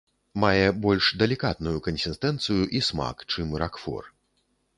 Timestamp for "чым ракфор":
3.37-4.03